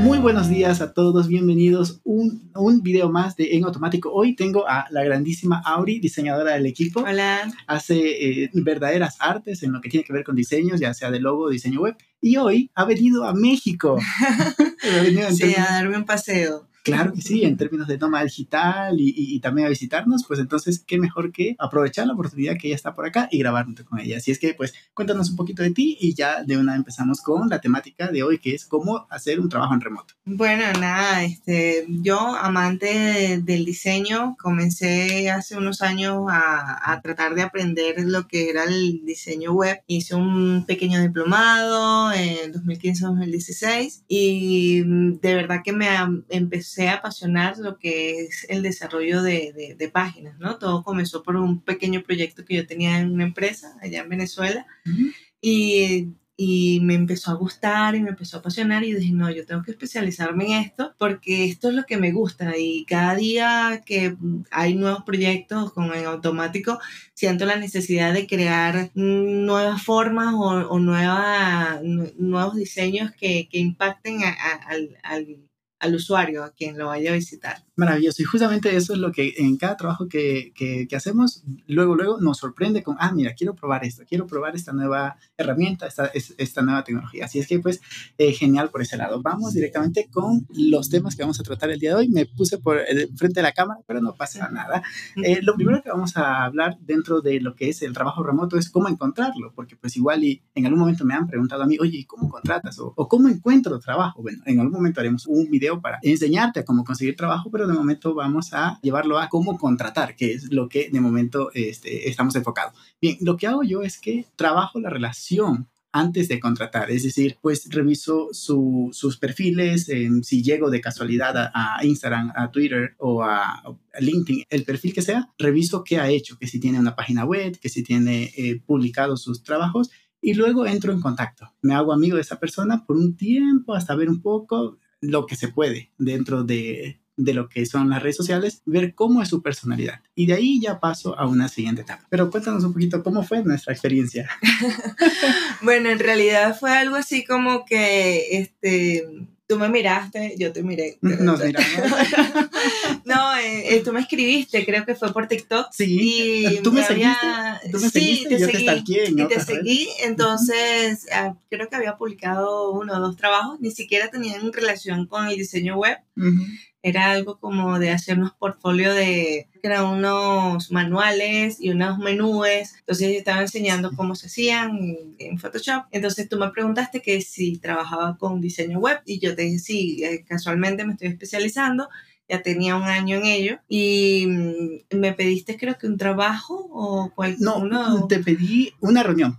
[0.00, 4.12] Muy buenos días a todos, bienvenidos a un, un video más de En Automático.
[4.12, 7.00] Hoy tengo a la grandísima Auri, diseñadora del equipo.
[7.00, 7.52] Hola.
[7.66, 11.18] Hace eh, verdaderas artes en lo que tiene que ver con diseños, ya sea de
[11.18, 11.96] logo o diseño web.
[12.20, 13.98] Y hoy ha venido a México.
[15.32, 16.68] sí, a darme un paseo.
[16.88, 20.82] Claro que sí, en términos de toma digital y, y, también a visitarnos, pues entonces,
[20.86, 24.16] qué mejor que aprovechar la oportunidad que ella está por acá y grabar con ella.
[24.18, 27.48] Así es que, pues, cuéntanos un poquito de ti y ya de una empezamos con
[27.48, 30.14] la temática de hoy, que es cómo hacer un trabajo en remoto.
[30.24, 37.34] Bueno, nada, este, yo, amante de, del diseño, comencé hace unos años a, a, tratar
[37.34, 39.82] de aprender lo que era el diseño web.
[39.86, 45.88] Hice un pequeño diplomado en 2015-2016 y de verdad que me
[46.28, 50.58] empecé a apasionar lo que es el desarrollo de, de, de, páginas, ¿no?
[50.58, 54.66] Todo comenzó por un pequeño proyecto que yo tenía en una empresa allá en Venezuela
[54.86, 55.14] uh -huh.
[55.40, 56.08] y,
[56.40, 59.64] y me empezó a gustar y me empezó a apasionar y dije, no, yo tengo
[59.64, 64.16] que especializarme en esto porque esto es lo que me gusta y cada día que
[64.52, 66.78] hay nuevos proyectos con en automático
[67.12, 74.22] siento la necesidad de crear nuevas formas o, o nueva, nuevos diseños que, que impacten
[74.22, 75.47] a, a, al, al
[75.80, 77.64] al usuario, a quien lo vaya a visitar.
[77.76, 78.22] Maravilloso.
[78.22, 82.20] Y justamente eso es lo que en cada trabajo que, que, que, hacemos, luego, luego
[82.20, 86.62] nos sorprende con, ah, mira, quiero probar esto, quiero probar esta nueva herramienta, esta, esta
[86.62, 87.26] nueva tecnología.
[87.26, 87.80] Así es que, pues,
[88.18, 89.22] eh, genial por ese lado.
[89.22, 92.08] Vamos directamente con los temas que vamos a tratar el día de hoy.
[92.08, 94.82] Me puse por el, frente de la cámara, pero no pasa nada.
[95.22, 98.56] Eh, lo primero que vamos a hablar dentro de lo que es el trabajo remoto
[98.56, 101.76] es cómo encontrarlo, porque pues igual y en algún momento me han preguntado a mí,
[101.80, 102.78] oye, ¿cómo contratas?
[102.78, 104.22] O, o cómo encuentro trabajo.
[104.22, 107.74] Bueno, en algún momento haremos un video para enseñarte a cómo conseguir trabajo, pero de
[107.74, 112.34] momento vamos a llevarlo a cómo contratar, que es lo que de momento este, estamos
[112.36, 112.74] enfocados.
[113.00, 117.38] Bien, lo que hago yo es que trabajo la relación antes de contratar, es decir,
[117.40, 123.22] pues reviso su, sus perfiles, eh, si llego de casualidad a, Instagram, a Twitter o
[123.22, 126.94] a, a, LinkedIn, el perfil que sea, reviso qué ha hecho, que si tiene una
[126.94, 129.90] página web, que si tiene eh, publicado sus trabajos
[130.20, 131.52] y luego entro en contacto.
[131.62, 135.36] Me hago amigo de esa persona por un tiempo hasta ver un poco lo que
[135.36, 139.42] se puede dentro de, de lo que son las redes sociales, ver cómo es su
[139.42, 140.00] personalidad.
[140.14, 142.06] Y de ahí ya paso a una siguiente etapa.
[142.08, 144.30] Pero cuéntanos un poquito cómo fue nuestra experiencia.
[145.62, 150.98] bueno, en realidad fue algo así como que, este, tú me miraste, yo te miré.
[151.00, 151.72] Nos miramos.
[153.04, 155.68] no, eh, eh, tú me escribiste, creo que fue por TikTok.
[155.72, 157.26] Sí, y tú me, me seguiste.
[157.26, 157.60] Había...
[157.72, 161.38] Tú me sí, seguiste, te yo seguí, te en Y te seguí, entonces uh -huh.
[161.50, 165.76] creo que había publicado uno o dos trabajos, ni siquiera tenían relación con el diseño
[165.76, 165.98] web.
[166.16, 171.98] Uh -huh era algo como de hacer unos portfolios de, eran unos manuales y unos
[171.98, 174.78] menúes, entonces yo estaba enseñando cómo se hacían
[175.18, 179.42] en Photoshop, entonces tú me preguntaste que si trabajaba con diseño web y yo te
[179.42, 181.88] dije sí, eh, casualmente me estoy especializando,
[182.28, 187.10] ya tenía un año en ello y mm, me pediste creo que un trabajo o
[187.14, 188.06] cualquier no, uno...
[188.06, 189.38] te pedí una reunión.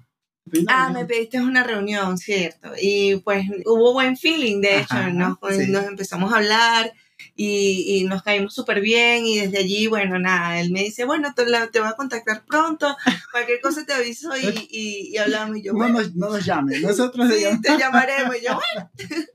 [0.68, 2.72] Ah, me pediste una reunión, cierto.
[2.82, 5.68] Y pues hubo buen feeling, de hecho, Ajá, nos, sí.
[5.70, 6.92] nos empezamos a hablar,
[7.42, 11.34] y, y nos caímos súper bien y desde allí, bueno, nada, él me dice, bueno,
[11.34, 12.98] te, la, te voy a contactar pronto,
[13.32, 15.94] cualquier cosa te aviso y, y, y hablamos y yo, bueno.
[15.94, 18.92] No nos, no nos llames, nosotros sí, te llamaremos y yo, bueno.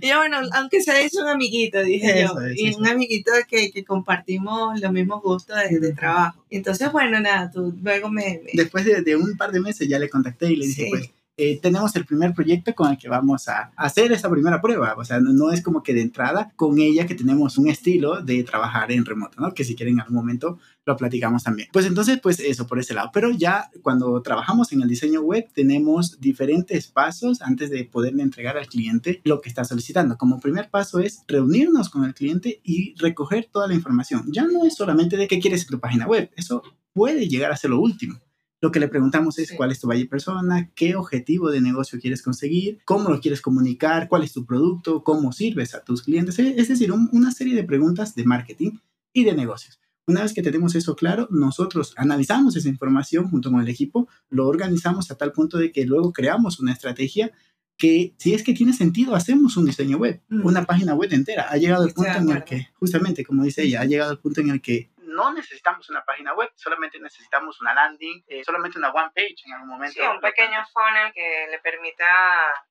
[0.00, 2.78] Y yo, bueno, aunque sea es un amiguito, dije eso, yo, eso, y eso.
[2.78, 6.44] un amiguito que, que, compartimos los mismos gustos de, de, trabajo.
[6.50, 8.40] Entonces, bueno, nada, tú luego me...
[8.44, 8.50] me...
[8.54, 10.90] Después de, de, un par de meses ya le contacté y le dije, sí.
[10.90, 14.94] pues, eh, tenemos el primer proyecto con el que vamos a hacer esa primera prueba.
[14.96, 18.22] O sea, no, no, es como que de entrada con ella que tenemos un estilo
[18.22, 19.52] de trabajar en remoto, ¿no?
[19.52, 21.68] Que si quieren en algún momento lo platicamos también.
[21.72, 23.10] Pues entonces, pues eso por ese lado.
[23.12, 28.56] Pero ya cuando trabajamos en el diseño web tenemos diferentes pasos antes de poderle entregar
[28.56, 30.16] al cliente lo que está solicitando.
[30.16, 34.24] Como primer paso es reunirnos con el cliente y recoger toda la información.
[34.32, 36.30] Ya no es solamente de qué quieres en tu página web.
[36.36, 36.62] Eso
[36.92, 38.20] puede llegar a ser lo último.
[38.60, 39.56] Lo que le preguntamos es sí.
[39.56, 44.08] cuál es tu valle persona, qué objetivo de negocio quieres conseguir, cómo lo quieres comunicar,
[44.08, 46.38] cuál es tu producto, cómo sirves a tus clientes.
[46.38, 48.78] Es decir, un, una serie de preguntas de marketing
[49.12, 49.78] y de negocios.
[50.08, 54.46] Una vez que tenemos eso claro, nosotros analizamos esa información junto con el equipo, lo
[54.46, 57.32] organizamos a tal punto de que luego creamos una estrategia
[57.76, 60.46] que si es que tiene sentido, hacemos un diseño web, mm.
[60.46, 61.48] una página web entera.
[61.50, 64.40] Ha llegado el punto en el que, justamente como dice ella, ha llegado el punto
[64.40, 68.90] en el que no necesitamos una página web, solamente necesitamos una landing, eh, solamente una
[68.90, 69.94] one page en algún momento.
[69.94, 72.06] Sí, un pequeño funnel que le permita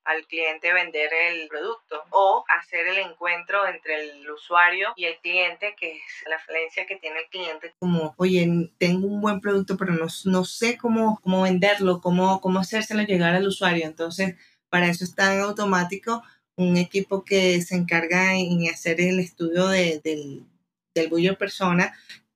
[0.03, 5.75] al cliente vender el producto o hacer el encuentro entre el usuario y el cliente,
[5.77, 7.73] que es la falencia que tiene el cliente.
[7.79, 8.47] Como, oye,
[8.77, 13.35] tengo un buen producto, pero no, no sé cómo, cómo venderlo, cómo, cómo hacérselo llegar
[13.35, 13.85] al usuario.
[13.85, 14.35] Entonces,
[14.69, 16.23] para eso está en automático
[16.57, 20.45] un equipo que se encarga en hacer el estudio de, del,
[20.93, 21.93] del buyer persona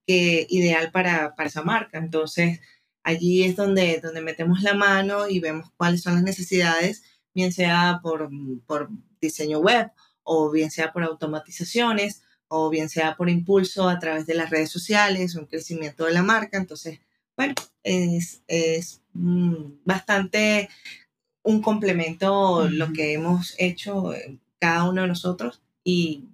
[0.09, 2.00] que ideal para, para, esa marca.
[2.00, 2.61] Entonces,
[3.03, 7.03] allí es donde, donde metemos la mano y vemos cuáles son las necesidades,
[7.35, 8.27] bien sea por,
[8.65, 8.89] por
[9.21, 9.91] diseño web
[10.23, 14.71] o bien sea por automatizaciones o bien sea por impulso a través de las redes
[14.71, 16.57] sociales, un crecimiento de la marca.
[16.57, 17.00] Entonces,
[17.38, 17.53] bueno,
[17.83, 20.69] es, es mm, bastante
[21.44, 26.29] un complemento lo que hemos hecho eh, cada uno de nosotros y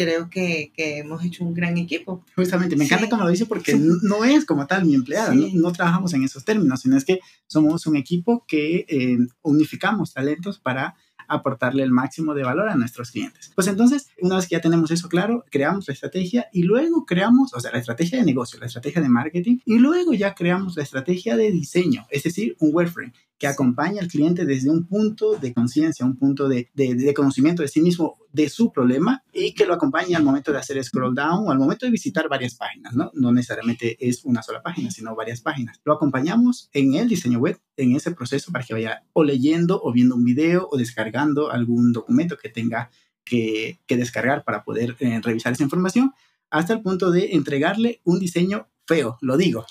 [0.00, 2.24] creo que, que hemos hecho un gran equipo.
[2.34, 6.14] Justamente, me encanta como lo dice porque no es como tal mi empleada, no, trabajamos
[6.14, 10.94] en esos términos, sino es que somos un equipo que eh, unificamos talentos para
[11.28, 13.52] aportarle el máximo de valor a nuestros clientes.
[13.54, 17.52] Pues entonces, una vez que ya tenemos eso claro, creamos la estrategia y luego creamos,
[17.52, 20.82] o sea, la estrategia de negocio, la estrategia de marketing y luego ya creamos la
[20.82, 25.54] estrategia de diseño, es decir, un wireframe que acompaña al cliente desde un punto de
[25.54, 26.68] conciencia, un punto de,
[27.16, 30.84] conocimiento de sí mismo, de su problema, y que lo acompañe al momento de hacer
[30.84, 33.10] scroll down o al momento de visitar varias páginas, ¿no?
[33.14, 35.80] No necesariamente es una sola página, sino varias páginas.
[35.84, 39.90] Lo acompañamos en el diseño web, en ese proceso para que vaya o leyendo o
[39.90, 42.90] viendo un video o descargando algún documento que tenga
[43.24, 46.12] que, que descargar para poder eh, revisar esa información,
[46.50, 49.64] hasta el punto de entregarle un diseño feo, lo digo,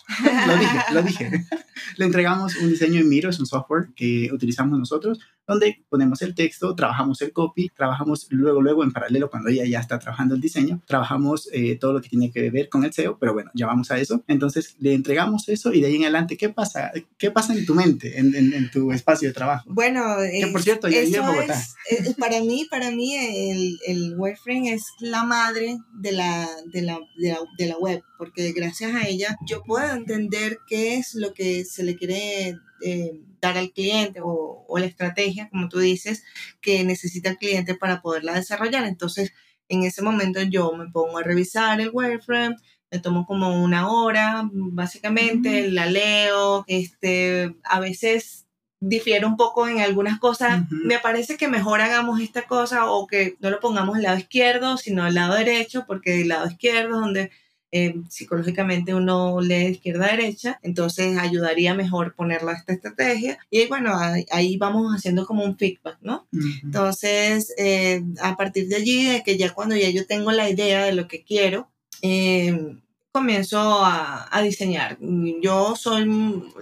[0.48, 1.30] lo dije, lo dije.
[1.98, 5.19] Le entregamos un diseño en Miro, es un software que utilizamos nosotros,
[5.50, 9.80] donde ponemos el texto, trabajamos el copy, trabajamos luego, luego en paralelo, cuando ella ya
[9.80, 13.18] está trabajando el diseño, trabajamos eh, todo lo que tiene que ver con el SEO,
[13.18, 14.24] pero bueno, ya vamos a eso.
[14.27, 16.92] Entonces le entregamos eso y de ahí en adelante, ¿qué pasa?
[17.18, 19.66] ¿Qué pasa en tu mente, en, en, tu espacio de trabajo?
[19.68, 21.60] Bueno, que por cierto, ya en Bogotá.
[21.89, 27.00] Es, para mí, para mí el, el wireframe es la madre de la, de la,
[27.18, 31.33] de la, de la web, porque gracias a ella yo puedo entender qué es lo
[31.33, 36.23] que se le quiere eh, dar al cliente o, la estrategia, como tú dices,
[36.61, 38.85] que necesita el cliente para poderla desarrollar.
[38.85, 39.33] Entonces,
[39.67, 42.56] en ese momento yo me pongo a revisar el wireframe,
[42.91, 48.47] me tomo como una hora, básicamente, la leo, este, a veces
[48.79, 50.63] difiero un poco en algunas cosas.
[50.69, 54.77] Me parece que mejor hagamos esta cosa o que no lo pongamos al lado izquierdo,
[54.77, 57.31] sino al lado derecho, porque el lado izquierdo es donde
[57.71, 63.68] eh, psicológicamente uno lee de izquierda a derecha, entonces ayudaría mejor ponerla esta estrategia y
[63.68, 63.94] bueno,
[64.31, 66.27] ahí, vamos haciendo como un feedback, ¿no?
[66.63, 70.83] Entonces, eh, a partir de allí, de que ya cuando ya yo tengo la idea
[70.83, 71.69] de lo que quiero,
[72.01, 72.75] eh,
[73.12, 74.98] comienzo a, a, diseñar.
[75.42, 76.06] Yo soy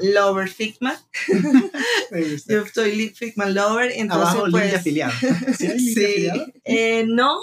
[0.02, 0.96] lover Figma.
[2.48, 3.92] yo soy Figma lover.
[3.96, 5.14] Entonces, Abajo, pues, afiliado.
[5.58, 5.94] ¿Sí?
[5.94, 6.30] sí.
[7.08, 7.40] no,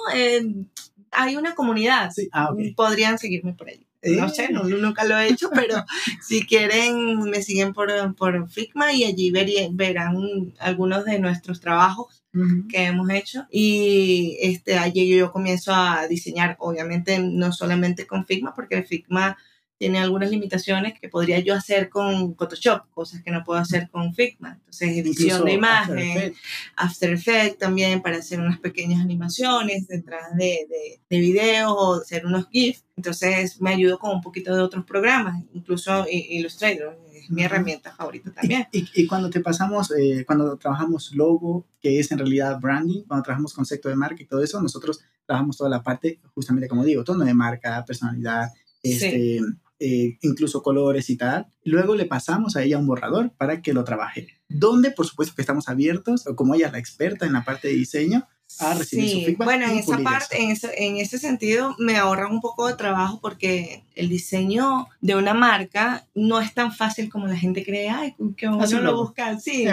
[1.14, 2.10] hay una comunidad.
[2.32, 3.86] Ah, Podrían seguirme por ahí.
[4.02, 5.82] No sé, no, nunca lo he hecho, pero
[6.22, 9.32] si quieren, me siguen por, por Figma y allí
[9.72, 12.22] verán algunos de nuestros trabajos
[12.68, 13.46] que hemos hecho.
[13.50, 19.38] Y este, allí yo comienzo a diseñar, obviamente no solamente con Figma, porque Figma
[19.84, 24.14] tiene algunas limitaciones que podría yo hacer con Photoshop, cosas que no puedo hacer con
[24.14, 24.54] Figma.
[24.54, 26.34] Entonces, edición de imagen,
[26.74, 32.24] After Effects también para hacer unas pequeñas animaciones detrás de, de, de videos o hacer
[32.24, 32.86] unos GIFs.
[32.96, 36.98] Entonces, me ayudo con un poquito de otros programas, incluso Illustrator.
[37.12, 38.66] Es mi herramienta favorita también.
[38.72, 43.22] Y, y, cuando te pasamos, eh, cuando trabajamos logo, que es en realidad branding, cuando
[43.22, 47.04] trabajamos concepto de marca y todo eso, nosotros trabajamos toda la parte, justamente como digo,
[47.04, 48.48] tono de marca, personalidad,
[48.82, 49.40] este,
[49.78, 51.46] eh, incluso colores y tal.
[51.64, 54.28] Luego le pasamos a ella un borrador para que lo trabaje.
[54.48, 57.68] Donde, por supuesto, que estamos abiertos, o como ella es la experta en la parte
[57.68, 58.26] de diseño,
[58.60, 59.44] a recibir su feedback.
[59.44, 63.18] Bueno, en esa parte, en ese, en ese sentido, me ahorra un poco de trabajo
[63.20, 67.88] porque el diseño de una marca no es tan fácil como la gente cree.
[67.88, 69.40] Ay, que uno lo busca.
[69.40, 69.66] Sí,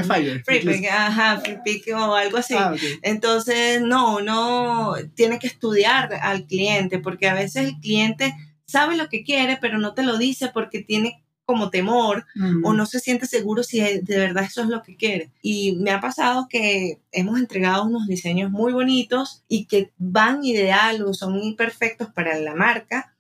[0.46, 2.56] Free ajá, Free o algo así.
[2.58, 8.34] Ah, Entonces, no, no tiene que estudiar al cliente porque a veces el cliente
[8.72, 12.26] sabe lo que quiere, pero no te lo dice porque tiene como temor
[12.64, 15.32] o no se siente seguro si de verdad eso es lo que quiere.
[15.42, 21.04] Y me ha pasado que hemos entregado unos diseños muy bonitos y que van ideal
[21.04, 23.16] o son perfectos para la marca,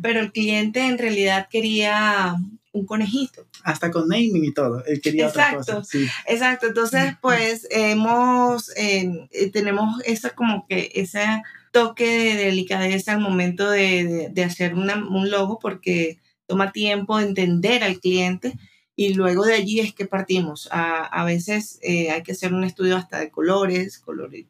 [0.00, 2.36] pero el cliente en realidad quería
[2.72, 3.46] un conejito.
[3.64, 5.84] Hasta con naming y todo, él quería exacto, otra cosa.
[5.84, 6.06] Sí.
[6.26, 11.42] Exacto, entonces pues hemos, eh, tenemos esa como que esa
[11.72, 18.00] toque de delicadeza al momento de, de, hacer un logo porque toma tiempo entender al
[18.00, 18.54] cliente
[18.96, 20.68] y luego de allí es que partimos.
[20.72, 24.46] A, a veces eh, hay que hacer un estudio hasta de colores, colores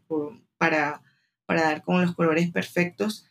[0.56, 1.02] para,
[1.44, 3.26] para dar con los colores perfectos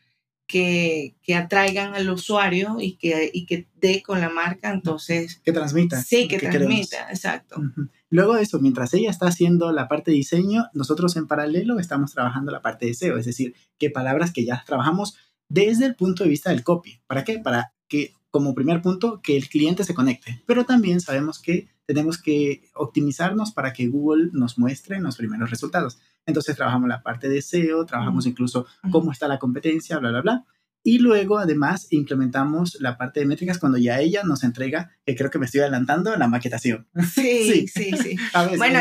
[0.45, 5.41] que, que, atraigan al usuario y que, y que dé con la marca, entonces...
[5.43, 6.01] Que transmita.
[6.03, 7.61] Sí, que, transmita, exacto.
[8.09, 12.13] Luego de eso, mientras ella está haciendo la parte de diseño, nosotros en paralelo estamos
[12.13, 15.17] trabajando la parte de SEO, es decir, qué palabras que ya trabajamos
[15.49, 17.01] desde el punto de vista del copy.
[17.07, 17.39] ¿Para qué?
[17.39, 20.41] Para que, como primer punto, que el cliente se conecte.
[20.45, 25.97] Pero también sabemos que tenemos que optimizarnos para que Google nos muestre los primeros resultados.
[26.25, 30.45] Entonces trabajamos la parte de SEO, trabajamos incluso cómo está la competencia, bla, bla, bla.
[30.87, 35.29] Y luego, además, implementamos la parte de métricas cuando ya ella nos entrega, que creo
[35.29, 36.87] que me estoy adelantando, la maquetación.
[37.13, 38.15] Sí, sí, sí.
[38.57, 38.79] bueno,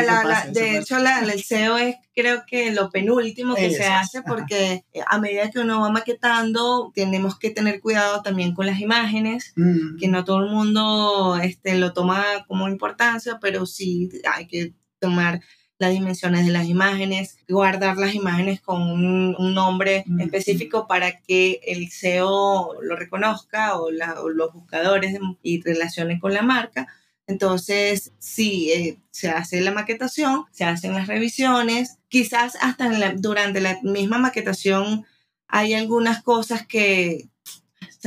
[0.53, 5.19] de hecho, el SEO es creo que lo penúltimo que se hace porque eh, a
[5.19, 9.97] medida que uno va maquetando, tenemos que tener cuidado también con las imágenes, mm.
[9.97, 15.41] que no todo el mundo este, lo toma como importancia, pero sí hay que tomar
[15.79, 21.89] las dimensiones de las imágenes, guardar las imágenes con un, nombre específico para que el
[21.89, 26.87] SEO lo reconozca o, los buscadores y relacionen con la marca.
[27.27, 33.79] Entonces, sí, eh, se hace la maquetación, se hacen las revisiones, quizás hasta durante la
[33.83, 35.05] misma maquetación
[35.47, 37.29] hay algunas cosas que,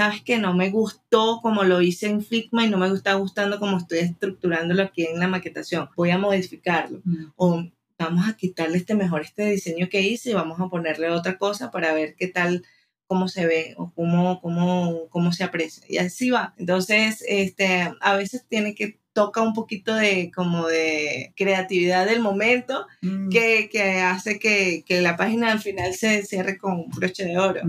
[0.01, 3.59] sabes que no me gustó como lo hice en Figma y no me está gustando
[3.59, 5.91] como estoy estructurándolo aquí en la maquetación.
[5.95, 7.03] Voy a modificarlo.
[7.05, 7.25] Mm.
[7.37, 7.65] O
[7.99, 11.71] vamos a quitarle este mejor este diseño que hice y vamos a ponerle otra cosa
[11.71, 12.65] para ver qué tal
[13.07, 15.85] cómo se ve o cómo, cómo, cómo se aprecia.
[15.87, 16.55] Y así va.
[16.57, 22.87] Entonces, este, a veces tiene que toca un poquito de como de creatividad del momento
[23.03, 23.29] mm.
[23.29, 27.39] que, que, hace que, que, la página al final se cierre con un broche de
[27.39, 27.61] oro.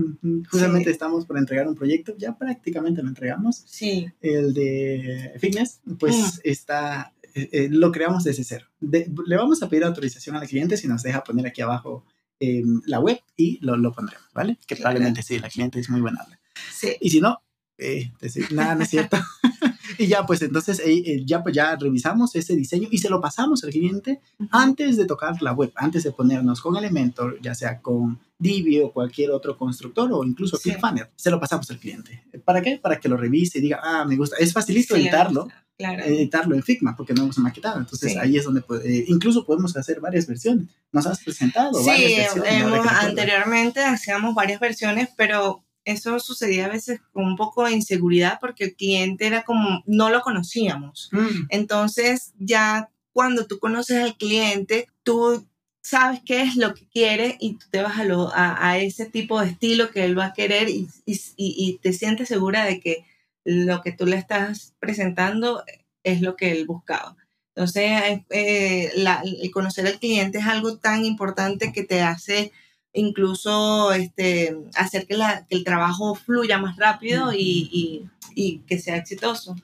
[0.50, 3.62] Justamente estamos por entregar un proyecto, ya prácticamente lo entregamos.
[3.66, 4.08] Sí.
[4.20, 6.40] El de fitness, pues mm.
[6.44, 8.66] está, eh, eh, lo creamos desde cero.
[8.80, 12.04] le vamos a pedir autorización al cliente si nos deja poner aquí abajo
[12.38, 14.58] em, la web y lo, lo, pondremos, ¿vale?
[14.66, 16.26] Que probablemente sí, la cliente es muy buena.
[16.72, 16.96] Sí.
[17.00, 17.40] Y si no,
[17.78, 19.18] eh, decir, nada, no es cierto.
[19.98, 23.20] y ya, pues entonces eh, eh, ya, pues, ya revisamos ese diseño y se lo
[23.20, 24.20] pasamos al cliente
[24.50, 28.92] antes de tocar la web, antes de ponernos con Elementor, ya sea con Divi o
[28.92, 30.70] cualquier otro constructor o incluso sí.
[30.70, 32.24] ClickFunnels, se lo pasamos al cliente.
[32.44, 32.78] ¿Para qué?
[32.78, 34.36] Para que lo revise y diga, ah, me gusta.
[34.38, 35.48] Es facilito editarlo.
[35.78, 37.78] editarlo en Figma porque no hemos maquetado.
[37.78, 40.68] Entonces ahí es donde puede, incluso podemos hacer varias versiones.
[40.90, 42.86] Nos has presentado sí, varias versiones.
[42.90, 48.64] anteriormente hacíamos varias versiones, pero eso sucedía a veces con un poco de inseguridad porque
[48.64, 51.08] el cliente era como, no lo conocíamos.
[51.12, 51.46] Mm.
[51.48, 55.46] Entonces ya cuando tú conoces al cliente, tú
[55.82, 59.40] sabes qué es lo que quiere y tú te vas a, lo, a, ese tipo
[59.40, 63.04] de estilo que él va a querer y, y, y, te sientes segura de que
[63.44, 65.64] lo que tú le estás presentando
[66.04, 67.16] es lo que él buscaba.
[67.54, 72.52] Entonces, eh, la, el conocer al cliente es algo tan importante que te hace
[72.92, 78.78] incluso este, hacer que, la, que el trabajo fluya más rápido y, y, y que
[78.78, 79.56] sea exitoso.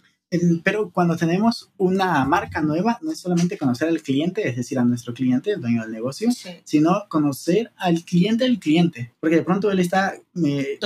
[0.63, 4.85] Pero cuando tenemos una marca nueva, no es solamente conocer al cliente, es decir, a
[4.85, 6.29] nuestro cliente, el dueño del negocio,
[6.65, 10.79] sino conocer al cliente del cliente, porque de pronto él está eh,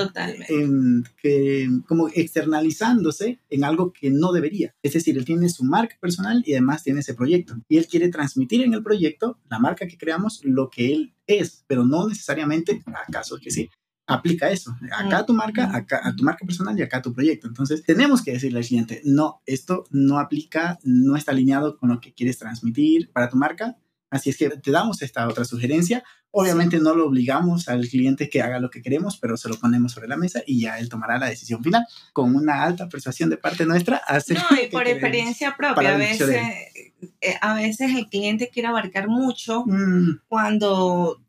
[1.21, 4.75] que, como externalizándose en algo que no debería.
[4.83, 7.57] Es decir, él tiene su marca personal y además tiene ese proyecto.
[7.69, 11.65] Y él quiere transmitir en el proyecto, la marca que creamos, lo que él es,
[11.67, 13.71] pero no necesariamente, acaso que sí,
[14.13, 14.77] aplica eso.
[14.97, 17.47] Acá tu marca, acá a tu marca personal y acá tu proyecto.
[17.47, 22.01] Entonces, tenemos que decirle al cliente, no, esto no aplica, no está alineado con lo
[22.01, 23.77] que quieres transmitir para tu marca.
[24.11, 26.05] Así es que te damos esta otra sugerencia.
[26.31, 29.93] Obviamente no lo obligamos al cliente que haga lo que queremos, pero se lo ponemos
[29.93, 33.39] sobre la mesa y ya él tomará la decisión final con una alta persuasión de
[33.39, 34.03] parte nuestra.
[34.29, 36.31] no, y por experiencia propia, a veces,
[37.21, 40.21] eh, a veces el cliente quiere abarcar mucho mm.
[40.29, 41.22] cuando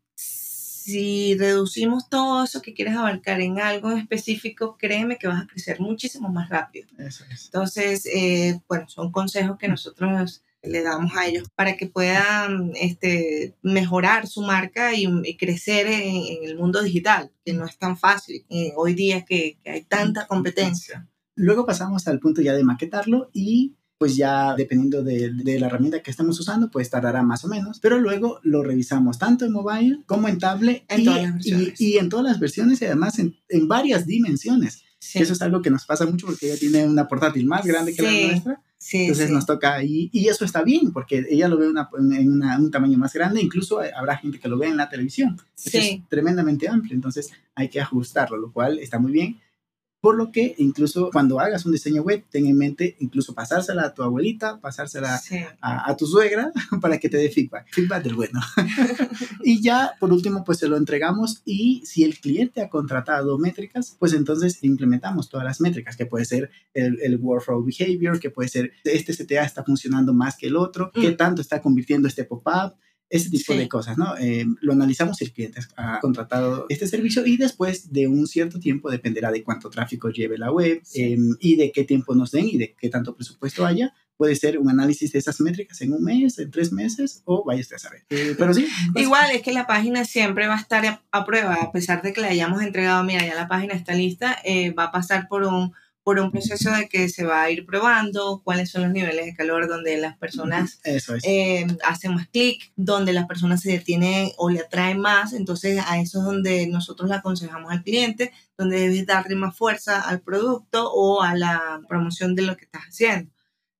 [0.84, 5.80] si reducimos todo eso que quieres abarcar en algo específico, créeme que vas a crecer
[5.80, 6.88] muchísimo más rápido.
[6.98, 13.54] Entonces, eh, bueno, son consejos que nosotros le damos a ellos para que puedan este,
[13.62, 15.06] mejorar su marca y,
[15.38, 19.70] crecer en, el mundo digital, que no es tan fácil eh, hoy día que, que
[19.70, 21.08] hay tanta competencia.
[21.34, 26.10] Luego pasamos al punto ya de maquetarlo y pues ya dependiendo de, la herramienta que
[26.10, 27.78] estemos usando, pues tardará más o menos.
[27.80, 32.40] Pero luego lo revisamos tanto en mobile como en tablet y, y, en todas las
[32.40, 33.34] versiones y además en,
[33.68, 34.82] varias dimensiones.
[35.14, 38.02] Eso es algo que nos pasa mucho porque ella tiene una portátil más grande que
[38.02, 38.60] la nuestra.
[38.92, 42.98] Entonces nos toca ahí, y eso está bien, porque ella lo ve en un tamaño
[42.98, 45.40] más grande, incluso habrá gente que lo ve en la televisión.
[45.64, 49.40] Es tremendamente amplio, entonces hay que ajustarlo, lo cual está muy bien.
[50.04, 53.94] Por lo que incluso cuando hagas un diseño web, ten en mente incluso pasársela a
[53.94, 55.18] tu abuelita, pasársela
[55.62, 58.38] a, tu suegra para que te dé feedback, feedback del bueno.
[59.44, 63.96] y ya por último, pues se lo entregamos y si el cliente ha contratado métricas,
[63.98, 68.50] pues entonces implementamos todas las métricas, que puede ser el, el workflow behavior, que puede
[68.50, 71.16] ser este CTA está funcionando más que el otro, qué mm.
[71.16, 72.74] tanto está convirtiendo este pop-up,
[73.10, 74.16] ese tipo de cosas, ¿no?
[74.18, 78.58] Eh, lo analizamos si el cliente ha contratado este servicio y después de un cierto
[78.58, 82.48] tiempo dependerá de cuánto tráfico lleve la web em, y de qué tiempo nos den
[82.48, 83.94] y de qué tanto presupuesto haya.
[84.16, 87.60] Puede ser un análisis de esas métricas en un mes, en tres meses o vaya
[87.60, 88.04] usted a saber.
[88.10, 88.66] Eh, pero sí.
[88.96, 92.20] Igual es que la página siempre va a estar a, prueba, a pesar de que
[92.20, 95.72] le hayamos entregado, mira, ya la página está lista, eh, va a pasar por un
[96.04, 99.34] por un proceso de que se va a ir probando cuáles son los niveles de
[99.34, 104.60] calor donde las personas eh, hacen más clic, donde las personas se detienen o le
[104.60, 105.32] atraen más.
[105.32, 110.02] Entonces a eso es donde nosotros le aconsejamos al cliente, donde debes darle más fuerza
[110.02, 113.32] al producto o a la promoción de lo que estás haciendo.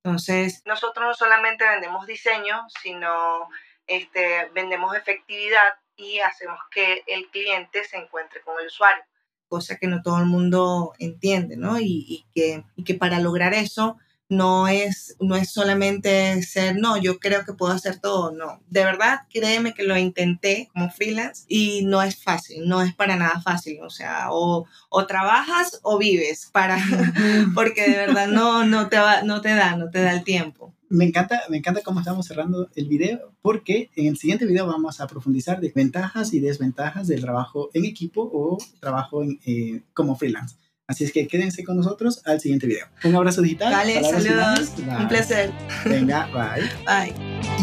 [0.02, 3.50] Entonces nosotros no solamente vendemos diseño, sino
[3.86, 9.04] este, vendemos efectividad y hacemos que el cliente se encuentre con el usuario
[9.48, 11.78] cosa que no todo el mundo entiende, ¿no?
[11.80, 13.96] Y, que, y que para lograr eso
[14.28, 18.60] no es, no es solamente ser, no, yo creo que puedo hacer todo, no.
[18.68, 23.16] De verdad, créeme que lo intenté como freelance y no es fácil, no es para
[23.16, 26.78] nada fácil, o sea, o, o trabajas o vives para,
[27.54, 30.74] porque de verdad no, no, te va, no te da, no te da el tiempo
[30.94, 35.00] me encanta, me encanta cómo estamos cerrando el video, porque en el siguiente video vamos
[35.00, 40.56] a profundizar de ventajas y desventajas del trabajo en equipo o trabajo eh, como freelance.
[40.86, 42.86] Así es que quédense con nosotros al siguiente video.
[43.04, 43.72] Un abrazo digital.
[43.72, 44.72] Vale, saludos.
[45.00, 45.50] Un placer.
[45.86, 46.62] Venga, bye.
[46.86, 47.14] Bye.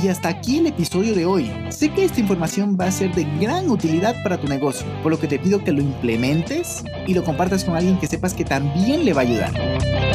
[0.04, 1.52] Y hasta aquí el episodio de hoy.
[1.70, 5.20] Sé que esta información va a ser de gran utilidad para tu negocio, por lo
[5.20, 9.06] que te pido que lo implementes y lo compartas con alguien que sepas que también
[9.06, 10.11] le va a ayudar.